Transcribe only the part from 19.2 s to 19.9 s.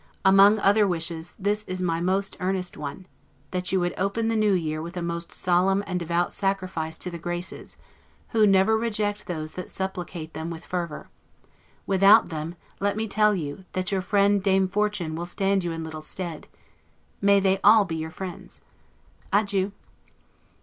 Adieu.